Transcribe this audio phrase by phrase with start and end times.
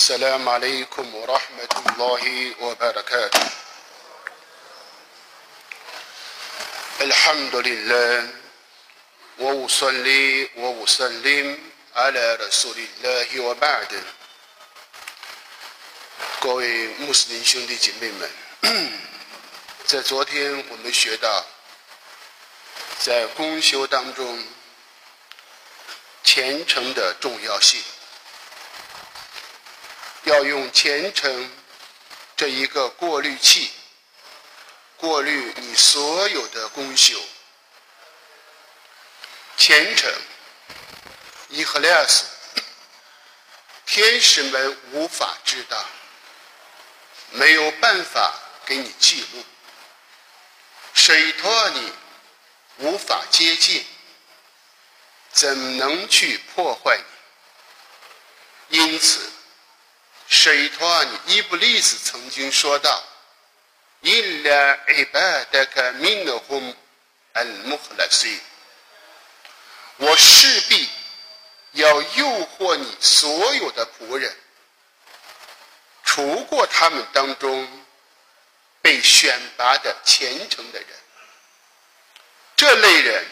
[0.00, 3.46] السلام عليكم ورحمة الله وبركاته
[7.00, 8.28] الحمد لله
[9.38, 14.02] وأصلي وأسلم على رسول الله وبعد
[16.40, 18.30] 各位穆斯林兄弟姐妹们，
[19.86, 21.46] 在昨天我们学到，
[22.98, 24.44] 在公修当中
[26.24, 27.80] 虔诚的重要性。
[30.24, 31.50] 要用虔诚
[32.34, 33.70] 这一个过滤器，
[34.96, 37.20] 过滤你所有的功修。
[39.56, 40.10] 虔诚，
[41.50, 42.24] 伊赫列斯，
[43.84, 45.84] 天使们无法知道，
[47.30, 48.32] 没有办法
[48.64, 49.44] 给你记录，
[50.94, 51.92] 谁托你
[52.78, 53.84] 无法接近，
[55.32, 56.98] 怎能去破坏
[58.68, 58.78] 你？
[58.78, 59.30] 因此。
[60.33, 61.19] 谁托你？
[61.35, 63.01] 伊布利斯曾经说道：“
[64.03, 66.75] إلا عبادك منهم
[67.33, 68.39] المخلصين。”
[69.97, 70.89] 我势必
[71.73, 74.33] 要诱惑你所有的仆人，
[76.05, 77.85] 除过他们当中
[78.81, 80.87] 被选拔的虔诚的人。
[82.55, 83.25] 这类人，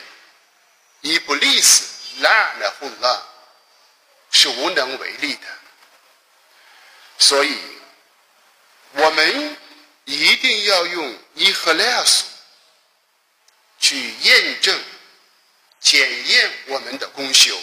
[1.02, 3.24] 伊布利斯拉那胡拉
[4.32, 5.48] 是无能为力的。
[7.23, 7.57] 所以，
[8.95, 9.57] 我们
[10.07, 12.25] 一定要用伊赫莱斯
[13.79, 14.77] 去验证、
[15.79, 17.57] 检验我们的功修，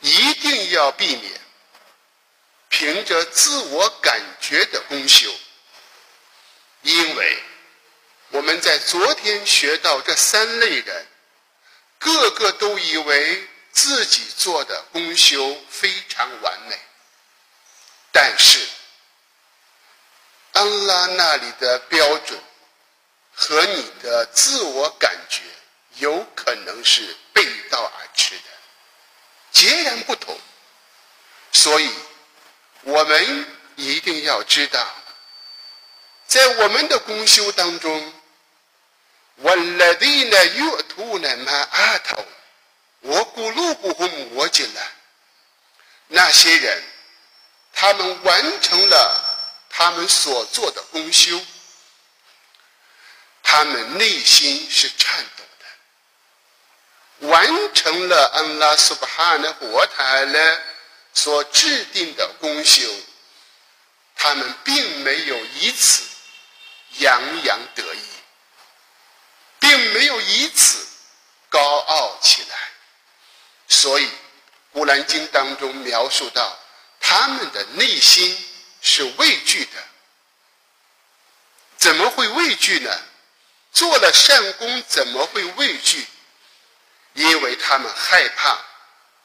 [0.00, 1.38] 一定要避免
[2.70, 5.30] 凭着自我感觉的功修，
[6.80, 7.42] 因为
[8.30, 11.06] 我们在昨天学到这三类人，
[11.98, 16.80] 个个都以为自己做的功修非常完美。
[18.38, 18.66] 是，
[20.52, 22.40] 安拉那里的标准
[23.34, 25.42] 和你的自我感觉
[25.96, 28.44] 有可能是背道而驰的，
[29.52, 30.38] 截然不同。
[31.52, 31.92] 所以，
[32.82, 33.46] 我们
[33.76, 34.86] 一定要知道，
[36.26, 38.12] 在我们的公修当中，
[39.36, 42.24] 我勒地呢有图呢嘛阿头，
[43.00, 44.90] 我咕噜不红我进来，
[46.08, 46.82] 那些人。
[47.78, 49.22] 他们完成了
[49.68, 51.38] 他们所做的功修，
[53.42, 55.44] 他们内心是颤抖
[57.20, 60.58] 的，完成了安拉苏巴哈的活台呢
[61.12, 62.82] 所制定的功修，
[64.16, 66.02] 他们并没有以此
[67.00, 68.00] 洋洋得意，
[69.60, 70.78] 并没有以此
[71.50, 72.56] 高傲起来，
[73.68, 74.06] 所以
[74.72, 76.58] 《古兰经》当中描述到。
[77.08, 78.36] 他们的内心
[78.82, 79.84] 是畏惧的，
[81.78, 82.90] 怎么会畏惧呢？
[83.72, 86.04] 做了善功怎么会畏惧？
[87.12, 88.58] 因为他们害怕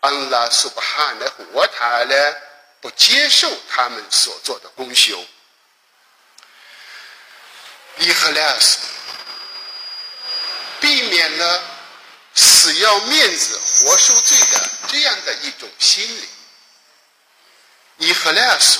[0.01, 2.35] 安拉苏巴哈的活塔呢
[2.81, 5.25] 不接受他们所做的功修。
[7.97, 8.77] 伊赫莱斯
[10.79, 11.63] 避免了
[12.35, 16.29] 死要面子活受罪的这样的一种心理。
[18.01, 18.79] 伊赫莱斯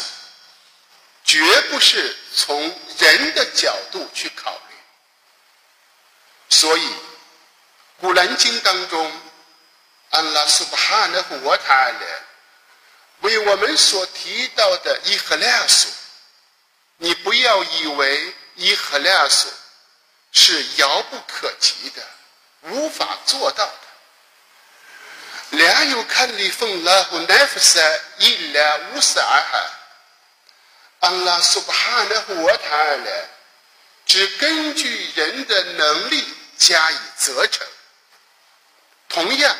[1.24, 2.60] 绝不是从
[2.98, 4.76] 人的角度去考虑，
[6.50, 6.88] 所以
[8.00, 9.22] 《古兰经》当中，
[10.10, 12.06] 安拉苏巴哈的活塔勒
[13.20, 15.90] 为我们所提到的伊赫莱斯，
[16.98, 19.54] 你不要以为伊赫莱斯
[20.32, 22.04] 是遥不可及的、
[22.62, 23.81] 无法做到的。
[25.52, 29.72] 两有看里分拉和奈夫塞一两五十二哈，
[31.02, 33.30] 安拉苏巴哈的活塔勒
[34.06, 36.26] 只根据人的能力
[36.58, 37.68] 加以责成。
[39.10, 39.58] 同样，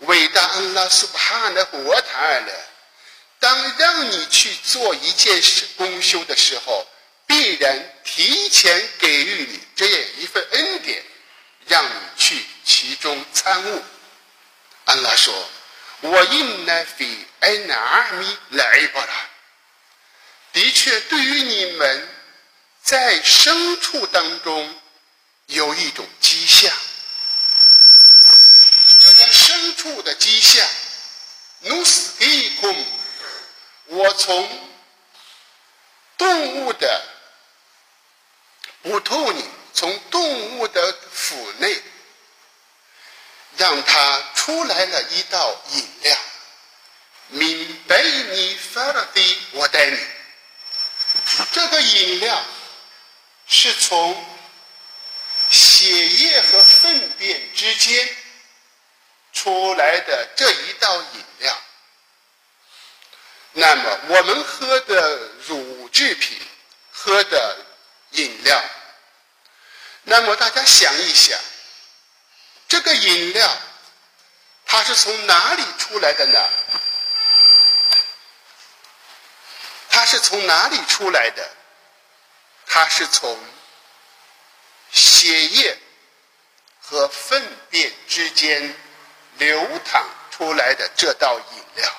[0.00, 2.52] 伟大安拉苏巴哈的活塔勒，
[3.38, 6.86] 当让你去做一件事功修的时候，
[7.26, 11.02] 必然提前给予你这样一份恩典，
[11.66, 13.82] 让你去其中参悟。
[14.86, 15.48] 安拉说
[16.00, 19.28] ：“我因那非爱那阿米来巴拉。
[20.52, 22.08] 的确，对于你们
[22.82, 24.80] 在牲畜当中
[25.46, 26.72] 有一种迹象。
[29.00, 30.64] 这种牲畜的迹象，
[31.62, 32.86] 努斯蒂空，
[33.86, 34.70] 我从
[36.16, 37.04] 动物的
[38.82, 39.44] 不透你，
[39.74, 41.82] 从动物的腹内。”
[43.56, 46.18] 让他出来了一道饮料，
[47.28, 49.98] 明白你发了的，我带你。
[51.52, 52.44] 这个饮料
[53.48, 54.24] 是从
[55.50, 58.16] 血液和粪便之间
[59.32, 61.62] 出来的这一道饮料。
[63.52, 65.16] 那么我们喝的
[65.46, 66.38] 乳制品，
[66.92, 67.56] 喝的
[68.10, 68.62] 饮料，
[70.02, 71.38] 那么大家想一想，
[72.86, 73.58] 个饮料
[74.64, 76.40] 它是从哪里出来的呢？
[79.90, 81.50] 它是从哪里出来的？
[82.66, 83.38] 它是从
[84.92, 85.76] 血液
[86.80, 88.76] 和粪便之间
[89.38, 91.92] 流淌出来的这道饮料。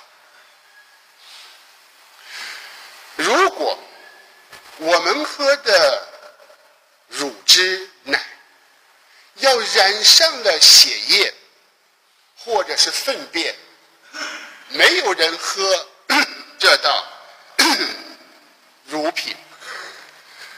[3.15, 3.77] 如果
[4.77, 6.07] 我们喝的
[7.07, 8.23] 乳汁奶
[9.37, 11.33] 要染上了血液
[12.37, 13.55] 或者是粪便，
[14.69, 15.87] 没有人喝
[16.59, 17.07] 这道
[18.87, 19.35] 乳品。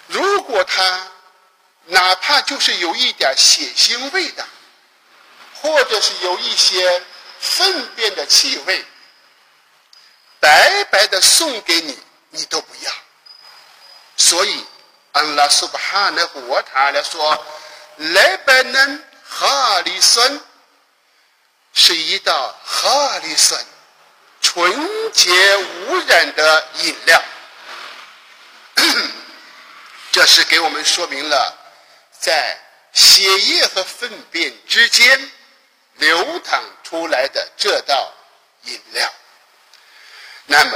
[0.07, 1.11] 如果它
[1.85, 4.47] 哪怕就是有一点血腥味的，
[5.61, 7.03] 或者是有一些
[7.39, 8.85] 粪便的气味，
[10.39, 11.97] 白白的送给你。
[12.31, 12.93] 你都不要，
[14.15, 14.63] 所以
[15.13, 17.43] 安拉苏巴哈那和他来说，
[17.99, 20.41] 莱拜嫩哈里森
[21.73, 23.59] 是一道哈里森
[24.41, 27.21] 纯洁无染的饮料。
[30.11, 31.57] 这是给我们说明了，
[32.19, 32.57] 在
[32.93, 35.31] 血液和粪便之间
[35.95, 38.13] 流淌出来的这道
[38.63, 39.13] 饮料。
[40.45, 40.71] 那么。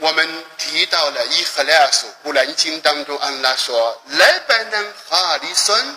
[0.00, 5.96] 我们提到了《伊赫莱尔索古兰经》当中，安拉说：“莱拜嫩哈里酸，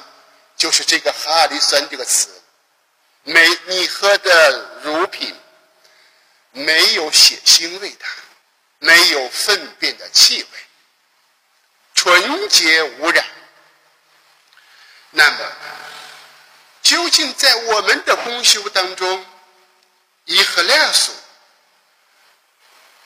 [0.57, 2.29] 就是这个哈里酸这个词。
[3.23, 5.35] 没你喝的乳品
[6.51, 8.05] 没有血腥味的，
[8.79, 10.59] 没有粪便的气味，
[11.93, 13.23] 纯洁无染。
[15.11, 15.37] 那么，
[16.81, 19.25] 究竟在我们的公修当中，
[20.25, 21.11] 伊赫莱斯？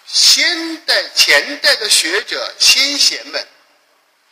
[0.07, 3.47] 先代、前代的学者、先贤们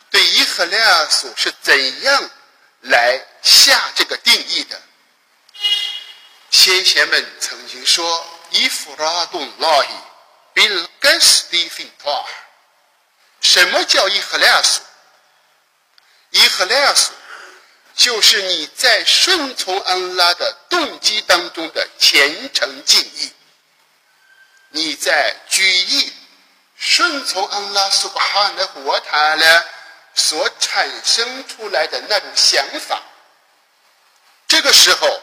[0.08, 2.30] 对伊赫莱尔苏是怎样
[2.84, 4.80] 来下这个定义的。
[6.50, 9.96] 先贤们曾经说：“If r a d u l a h i
[10.54, 12.24] bil g a s t i f i n t a
[13.40, 14.80] 什么叫 i h l a s
[16.30, 17.12] i h l a s
[17.94, 23.32] 就是你在顺从安拉的动机当中的虔诚敬意，
[24.70, 26.12] 你在举意
[26.76, 29.66] 顺从安拉苏巴哈的火塔了。
[30.14, 33.02] 所产生出来的那种想法，
[34.46, 35.22] 这个时候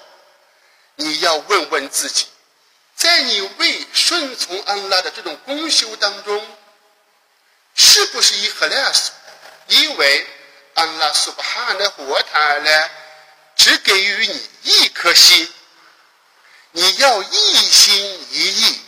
[0.96, 2.28] 你要问问自己，
[2.96, 6.48] 在你为顺从安拉的这种功修当中，
[7.76, 9.12] 是不是以赫拉斯？
[9.68, 10.28] 因为
[10.74, 12.90] 安拉苏巴哈的活塔呢，
[13.56, 15.52] 只给予你一颗心，
[16.72, 18.82] 你要一心一意。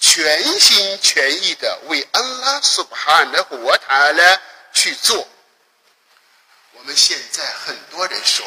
[0.00, 4.40] 全心全意的为安拉苏巴哈的活塔呢
[4.72, 5.26] 去做。
[6.78, 8.46] 我们现在很多人说，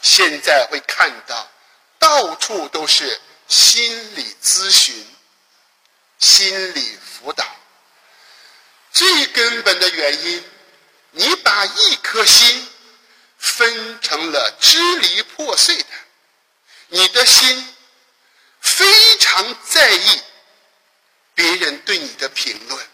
[0.00, 1.50] 现在会看到
[1.98, 5.06] 到处都是心理咨询、
[6.18, 7.44] 心理辅导。
[8.92, 10.44] 最根本的原因，
[11.10, 12.68] 你把一颗心
[13.38, 15.88] 分成了支离破碎的，
[16.88, 17.74] 你的心
[18.60, 20.22] 非常在意。
[21.34, 22.88] 别人对你的评论，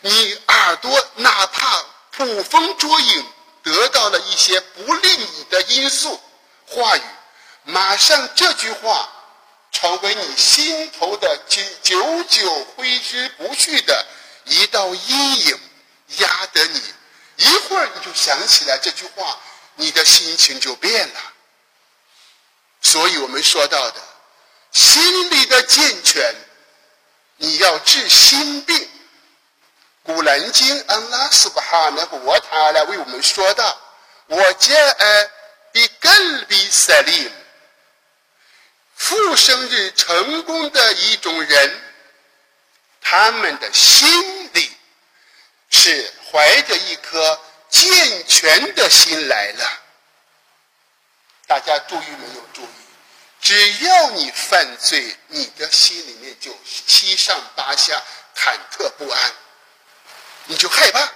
[0.00, 3.32] 你耳朵哪怕捕风捉影，
[3.66, 6.20] 得到了一些不利你的因素
[6.68, 7.00] 话语，
[7.64, 9.08] 马上这句话
[9.72, 14.06] 成为你心头的久久久挥之不去的
[14.44, 15.60] 一道阴影，
[16.18, 16.80] 压得你
[17.38, 19.36] 一会儿你就想起来这句话，
[19.74, 21.20] 你的心情就变了。
[22.82, 24.00] 所以我们说到的
[24.70, 26.34] 心理的健全。
[27.38, 28.78] 你要治心病，
[30.06, 33.76] 《古兰经》安拉斯巴哈那个我他来为我们说道
[34.28, 35.30] ：“我将爱
[35.72, 37.28] 比根比赛利
[38.94, 41.80] 复生日成功的一种人，
[43.00, 44.70] 他们的心里
[45.70, 49.80] 是怀着一颗健全的心来了。
[51.48, 52.66] 大家注意没有注意？
[53.40, 58.02] 只要你犯罪，你的心里面就七上八下、
[58.36, 59.32] 忐忑不安，
[60.46, 61.12] 你就害怕。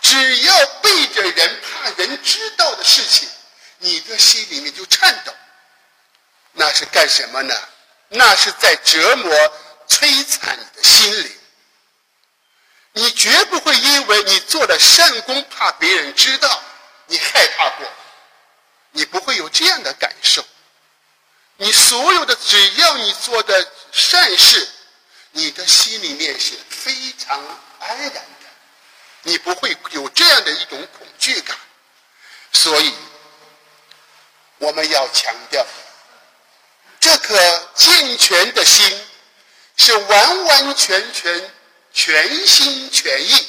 [0.00, 3.28] 只要背着人、怕人知道的事情，
[3.78, 5.32] 你的心里面就颤抖。
[6.52, 7.54] 那是干什么呢？
[8.08, 9.32] 那是在折磨、
[9.88, 11.38] 摧残你的心灵。
[12.92, 16.62] 你绝不会因为你做了善功，怕别人知道，
[17.06, 17.90] 你害怕过。
[18.92, 20.46] 你不会有这样的感受。
[21.56, 24.68] 你所有的，只要你做的善事，
[25.34, 27.38] 你的心里面是非常
[27.80, 28.22] 安然的，
[29.22, 31.56] 你不会有这样的一种恐惧感。
[32.52, 32.94] 所以，
[34.58, 35.64] 我们要强调，
[36.98, 39.06] 这颗健全的心
[39.76, 41.50] 是完完全全。
[41.96, 43.46] 全心全意，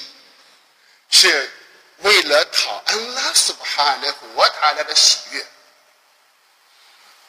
[1.09, 1.51] 是
[1.97, 5.43] 为了讨安拉苏哈的和他那的喜悦。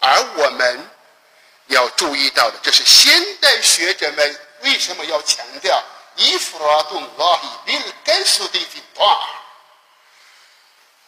[0.00, 0.90] 而我们
[1.68, 5.82] 要注意到的，这是现代学者们为什么要强调
[6.16, 9.28] 伊弗拉顿拉伊宾甘苏的的话，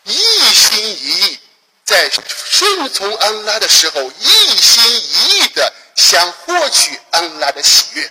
[0.04, 0.14] 一
[0.54, 1.40] 心一意
[1.84, 8.10] 在顺从安拉的时候，一心一意的想获取安拉的喜悦，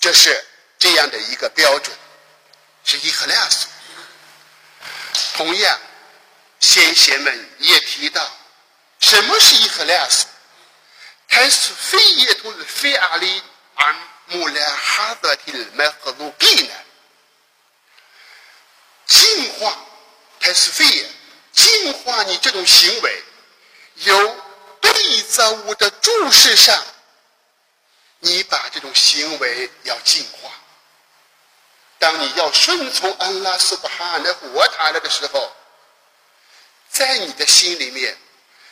[0.00, 0.46] 这是。
[0.78, 1.96] 这样的一个标准
[2.84, 3.66] 是伊赫拉斯。
[5.34, 5.80] 同样，
[6.60, 8.30] 先贤们也提到，
[9.00, 10.26] 什么是伊赫拉斯？
[11.28, 13.42] 它是非耶图非阿里
[13.76, 13.96] 安
[14.28, 16.74] 穆拉哈德提麦和鲁比呢？
[19.06, 19.76] 净化，
[20.40, 21.08] 它是非耶，
[21.52, 23.22] 净化你这种行为，
[23.94, 24.36] 由
[24.80, 26.82] 对造物的注视上，
[28.18, 30.50] 你把这种行为要净化。
[31.98, 35.54] 当你要顺从安拉苏巴哈的活塔了的时候，
[36.90, 38.18] 在你的心里面，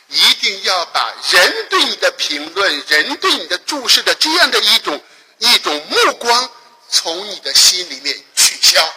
[0.07, 5.01] 一定要把人对你的评论、人对你的注视的这样的一种
[5.37, 6.51] 一种目光
[6.89, 8.93] 从你的心里面取消，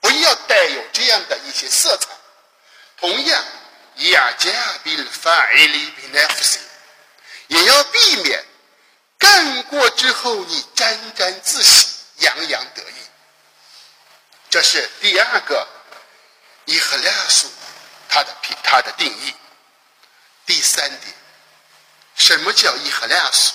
[0.00, 2.08] 不要带有这样的一些色彩。
[2.98, 3.44] 同样，
[3.96, 4.50] 亚加
[4.82, 6.58] 比法伊里比奈夫斯，
[7.48, 8.44] 也要避免
[9.18, 11.88] 干过之后你沾沾自喜。
[12.18, 12.94] 洋洋得意，
[14.48, 15.66] 这是第二个
[16.64, 17.50] 伊赫拉苏
[18.08, 18.32] 它的
[18.62, 19.34] 它的定义。
[20.46, 21.14] 第三点，
[22.14, 23.32] 什么叫伊赫拉苏？
[23.32, 23.54] 伊赫拉苏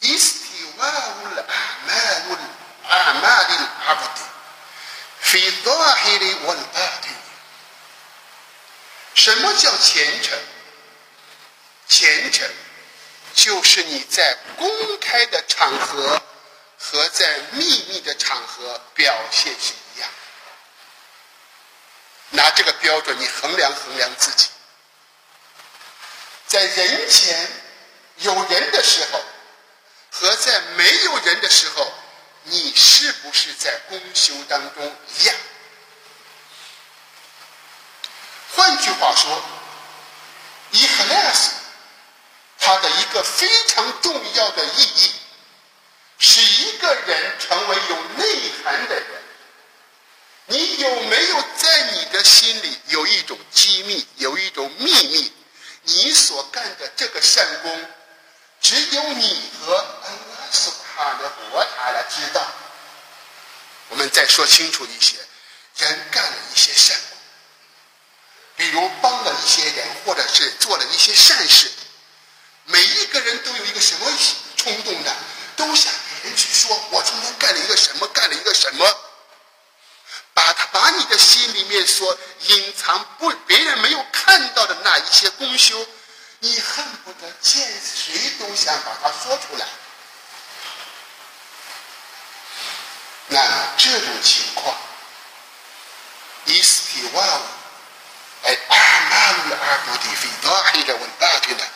[0.00, 2.46] ，istiwa'ul a'malul
[2.88, 4.18] a'malil 'abd
[5.20, 7.16] fi dhahiri wal batin。
[9.14, 10.38] 什么叫虔诚？
[11.88, 12.48] 虔诚。
[13.32, 16.20] 就是你在公开的场合
[16.78, 20.10] 和在秘密的场合表现是一样。
[22.30, 24.48] 拿这个标准，你衡量衡量自己，
[26.48, 27.48] 在人前
[28.20, 29.20] 有人的时候
[30.10, 31.92] 和在没有人的时候，
[32.44, 35.34] 你是不是在公修当中一样？
[38.54, 39.42] 换句话说，
[40.72, 41.50] 以赫拉斯。
[42.62, 45.12] 它的一个非常重要的意义，
[46.18, 49.06] 使一个人成为有内涵的人。
[50.44, 55.32] 你有没有在你的心里有一种机密，有一种秘密？
[55.84, 57.90] 你所干的这个善功，
[58.70, 62.46] 只有你和安拉苏哈的佛塔来知道。
[63.88, 65.16] 我们再说清楚一些，
[65.78, 66.96] 人干了一些善，
[68.54, 71.68] 比如帮了一些人，或者是做了一些善事。
[72.66, 74.06] 每一个人都有一个什么
[74.56, 75.16] 冲动的，
[75.56, 78.86] 都想给人去说：“我今天干了一个什么，干了一个什么。”
[80.32, 85.84] 把他把你的心里面所隐藏不别人没有看到的那一些功修，
[86.40, 89.66] 你恨不得见谁都想把它说出来。
[93.28, 93.40] 那
[93.76, 94.74] 这种情况，
[96.46, 97.42] 伊斯提瓦乌，
[98.42, 98.76] 哎，阿
[99.10, 101.68] 马鲁阿布迪费达黑着问大去了。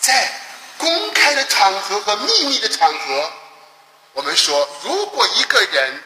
[0.00, 0.32] 在
[0.76, 3.32] 公开的场合和秘密的场合，
[4.14, 6.02] 我们说，如果一个人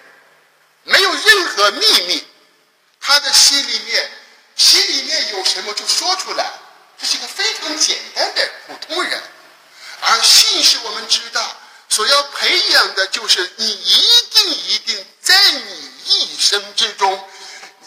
[0.84, 2.28] 没有任何秘密，
[3.00, 4.10] 他的心里面
[4.54, 6.52] 心里面有什么就说出来，
[7.02, 9.20] 这是个非常简单的普通人。
[10.02, 11.56] 而信是我们知道
[11.88, 17.28] 所要培养的，就是你一定一定在你一生之中，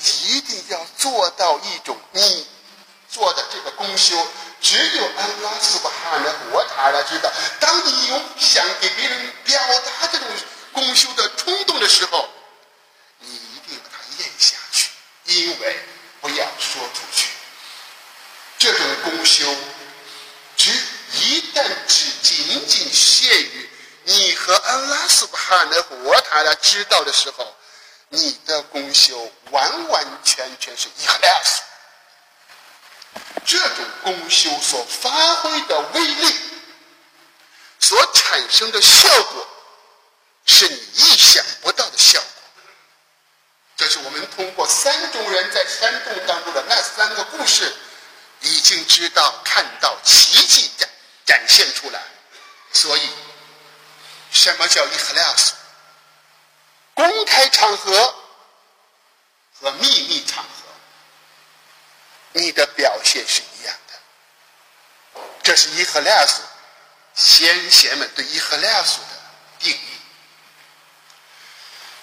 [0.01, 2.45] 一定要做到一种你
[3.09, 4.15] 做的这个功修。
[4.61, 7.31] 只有安拉斯巴哈的我塔拉知道。
[7.59, 10.27] 当你有想给别人表达这种
[10.73, 12.27] 功修的冲动的时候，
[13.19, 14.89] 你一定把它咽下去，
[15.25, 15.79] 因为
[16.19, 17.24] 不要说出去。
[18.65, 19.45] 这种功修，
[20.57, 20.71] 只
[21.21, 23.69] 一旦只仅仅限于
[24.05, 27.55] 你和安拉斯巴哈的我塔来知道的时候，
[28.09, 31.29] 你的功修完完全全是一 c h l
[33.45, 36.35] 这种功修所发挥的威力，
[37.79, 39.47] 所产生的效果，
[40.47, 42.27] 是你意想不到的效果。
[43.77, 47.71] 这是我们通过三种人在山洞当中的那三个故事，
[48.65, 50.89] 经知道看到奇迹展
[51.23, 52.01] 展现出来。
[52.73, 53.09] 所以，
[54.31, 55.53] 什么叫伊赫拉斯？
[56.95, 58.15] 公开场合
[59.59, 60.49] 和秘密场合，
[62.33, 65.21] 你的表现是一样的。
[65.43, 66.41] 这是伊赫拉斯
[67.13, 69.21] 先贤们对伊赫拉斯的
[69.59, 69.99] 定义。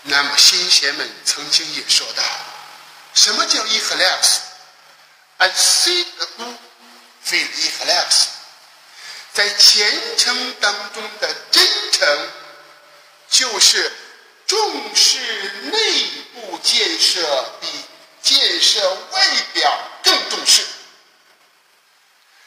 [0.02, 2.23] 那么，先贤们曾经也说到，
[3.14, 4.40] 什么叫伊赫拉斯
[7.32, 8.26] ？Al-Sidq fil Ikhlas，
[9.32, 12.30] 在虔诚当中的真诚，
[13.30, 13.90] 就是
[14.46, 15.18] 重视
[15.72, 17.68] 内部建设比
[18.22, 20.66] 建设外表更重视。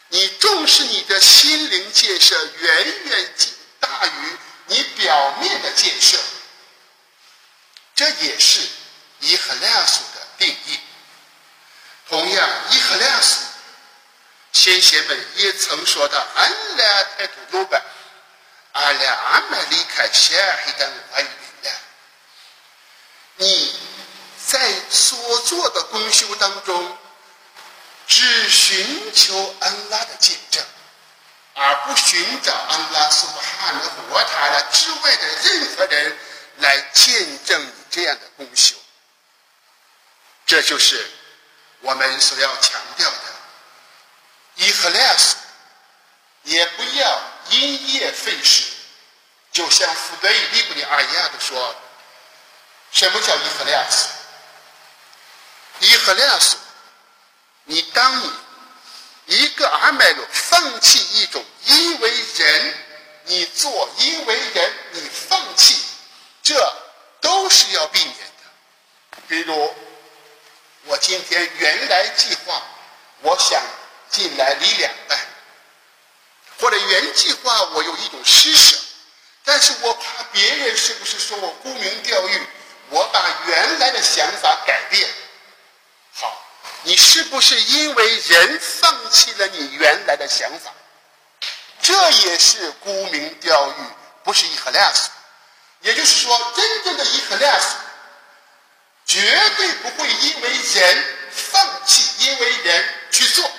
[0.10, 3.34] 你重视你的心灵建设，远远
[3.80, 4.38] 大于
[4.68, 6.18] 你表面的建设。
[7.96, 8.62] 这也是
[9.22, 10.80] 伊赫拉苏的定义。
[12.08, 13.40] 同样，伊赫拉苏，
[14.56, 17.80] 先贤们也曾说到：“安拉泰图鲁巴，
[18.72, 20.34] 阿拉阿玛离开夏
[20.64, 21.28] 黑等阿伊
[21.64, 21.72] 拉。”
[23.36, 23.78] 你
[24.48, 26.98] 在所做的功修当中，
[28.08, 30.64] 只寻求安拉的见证，
[31.54, 36.18] 而不寻找安拉苏巴哈的活塔拉之外的任何人
[36.60, 37.72] 来见证你。
[37.92, 38.76] 这样的功修，
[40.46, 41.10] 这就是
[41.82, 43.25] 我们所要强调的。
[44.56, 45.36] 伊赫莱斯
[46.44, 48.72] 也不要因噎废食，
[49.52, 51.76] 就像福德伊利布里阿亚的说
[52.92, 54.08] ：“什么叫伊赫莱斯？
[55.80, 56.58] 伊赫莱斯，
[57.66, 58.32] 你当你
[59.26, 62.78] 一个阿麦鲁放弃一种因为人
[63.26, 65.84] 你做，因为人你放弃，
[66.42, 66.76] 这。”
[67.22, 69.18] 都是要避免的。
[69.28, 69.76] 比如，
[70.84, 72.62] 我今天原来计划，
[73.22, 73.60] 我想
[74.10, 75.20] 进来离两半，
[76.60, 78.78] 或者原计划我有一种施舍，
[79.44, 82.42] 但是我怕别人是不是说我沽名钓誉，
[82.90, 85.10] 我把原来的想法改变。
[86.14, 86.46] 好，
[86.84, 90.72] 你是不是因为人放弃了你原来的想法？
[91.82, 93.74] 这也是沽名钓誉，
[94.24, 95.10] 不是一和两死。
[95.82, 97.76] 也就是说，真正的伊赫拉斯
[99.06, 99.22] 绝
[99.56, 103.52] 对不会因为人放弃，因为人去做，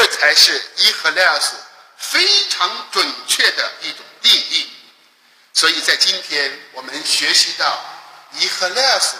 [0.00, 1.52] 这才是伊赫拉斯
[1.98, 4.70] 非常准确的一种定义。
[5.52, 7.78] 所以在今天我们学习到
[8.38, 9.16] 伊赫拉斯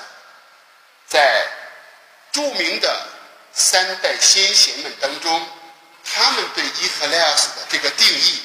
[1.06, 1.46] 在
[2.32, 3.06] 著名的
[3.52, 5.46] 三代先贤们当中，
[6.02, 8.40] 他们对伊赫拉斯的这个定义。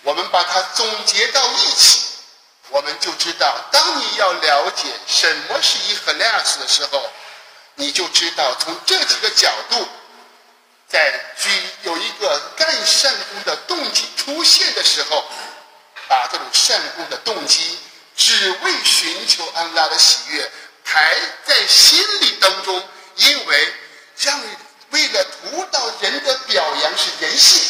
[0.00, 2.06] 我们把它总结到一起，
[2.70, 7.12] 我们就知道，当你要了解什么是伊赫拉斯的时候，
[7.74, 9.86] 你就知道从这几个角度，
[10.88, 11.48] 在举
[11.82, 15.24] 有一个干善功的动机出现的时候，
[16.08, 17.78] 把这种善功的动机
[18.16, 20.50] 只为寻求安拉的喜悦
[20.84, 22.82] 排在心里当中，
[23.16, 23.74] 因为
[24.18, 24.40] 让
[24.90, 27.60] 为了图到人的表扬是人性。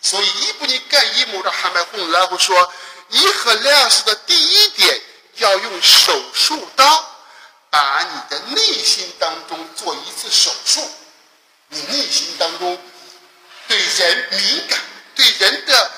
[0.00, 2.72] 所以，伊布尼干伊姆的哈麦洪然后说，
[3.10, 5.00] 伊和莱斯的第一点
[5.34, 7.10] 要用手术刀
[7.70, 10.88] 把你的内心当中做一次手术。
[11.68, 12.78] 你内心当中
[13.68, 14.78] 对人敏感，
[15.14, 15.90] 对人的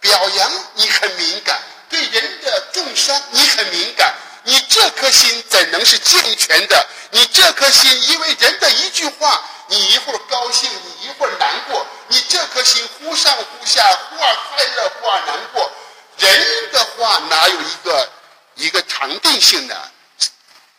[0.00, 4.14] 表扬你很敏感，对人的重伤你很敏感。
[4.44, 6.86] 你这颗心怎能是健全的？
[7.10, 9.44] 你这颗心因为人的一句话。
[9.68, 15.72] 你一会儿高兴，你一会儿难过，你这颗心忽上忽下，忽而快乐，忽而难过。
[16.18, 18.10] 人的话哪有一个
[18.56, 19.74] 一个长定性呢？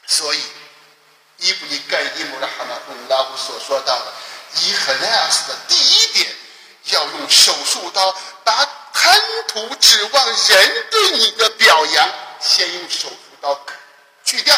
[0.06, 0.44] 所以，
[1.44, 4.14] 伊布尼盖伊姆的哈纳布拉夫所说到的
[4.62, 6.34] 伊赫莱斯的第一点，
[6.86, 13.60] 要用手术刀把贪图指望人对你的表扬，先用手术刀
[14.24, 14.58] 去掉。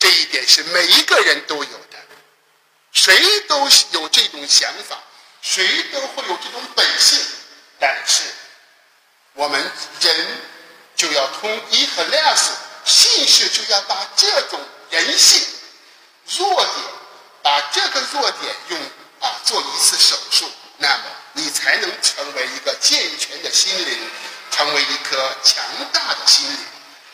[0.00, 1.96] 这一点是每一个人都有的。
[2.90, 4.98] 谁都有这种想法，
[5.40, 7.24] 谁都会有这种本性，
[7.78, 8.22] 但是
[9.34, 10.40] 我们人
[10.96, 12.52] 就要通伊和量斯
[12.84, 14.58] 信使，就要把这种
[14.90, 15.42] 人性
[16.36, 16.86] 弱点，
[17.42, 18.80] 把这个弱点用
[19.20, 23.98] 啊做一次手术，那么你才能成为一个健全的心灵，
[24.50, 26.58] 成为一颗强大的心灵。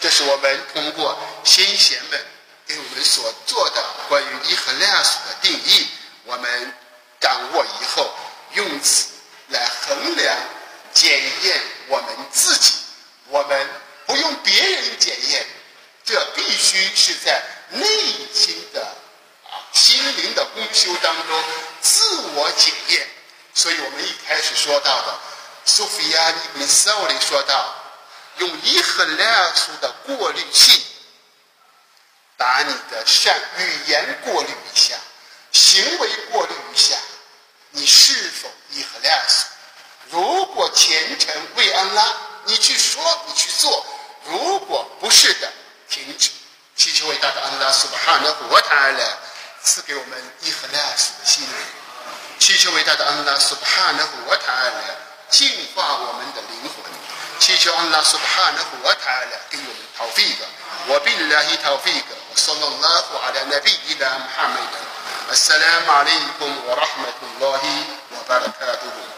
[0.01, 2.27] 这是我们通过先贤们
[2.67, 5.89] 给我们所做的关于伊和拉斯的定义，
[6.25, 6.75] 我们
[7.21, 8.13] 掌握以后，
[8.55, 9.07] 用此
[9.49, 10.37] 来衡量、
[10.93, 12.73] 检验我们自己。
[13.29, 13.71] 我们
[14.07, 15.47] 不用别人检验，
[16.05, 17.41] 这必须是在
[17.73, 17.87] 内
[18.33, 21.45] 心的啊心灵的功修当中
[21.81, 23.09] 自我检验。
[23.55, 25.19] 所以我们一开始说到的，
[25.65, 27.75] 苏菲亚尼本萨里说到，
[28.39, 30.87] 用伊和拉斯的过滤器。
[32.35, 34.97] 把你的善语言过滤一下，
[35.53, 36.97] 行为过滤一下，
[37.71, 39.47] 你是否伊赫拉斯？
[40.11, 43.85] 如果虔诚为安拉，你去说，你去做；
[44.25, 45.53] 如果不是的，
[47.72, 49.18] 大的安拉苏巴哈纳活塔来
[49.64, 51.54] 赐给我们伊赫拉斯的心灵。
[52.40, 54.96] 祈求伟大的安拉苏巴哈纳活塔来
[55.30, 56.92] 净化我们的灵魂。
[57.40, 60.46] 祈求安拉苏巴哈纳活塔来给我们逃避的。
[60.88, 62.18] 我比拉希逃避的。
[62.38, 64.70] صلى الله على نبينا محمد
[65.32, 67.62] السلام عليكم ورحمة الله
[68.14, 69.11] وبركاته